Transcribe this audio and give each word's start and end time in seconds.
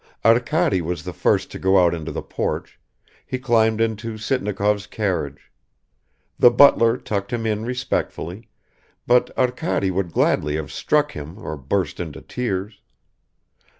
Arkady 0.25 0.81
was 0.81 1.03
the 1.03 1.13
first 1.13 1.51
to 1.51 1.59
go 1.59 1.77
out 1.77 1.93
into 1.93 2.11
the 2.11 2.23
porch; 2.23 2.79
he 3.23 3.37
climbed 3.37 3.79
into 3.79 4.17
Sitnikov's 4.17 4.87
carriage. 4.87 5.51
The 6.39 6.49
butler 6.49 6.97
tucked 6.97 7.31
him 7.31 7.45
in 7.45 7.65
respectfully, 7.67 8.49
but 9.05 9.29
Arkady 9.37 9.91
would 9.91 10.11
gladly 10.11 10.55
have 10.55 10.71
struck 10.71 11.11
him 11.11 11.37
or 11.37 11.55
burst 11.55 11.99
into 11.99 12.19
tears. 12.21 12.81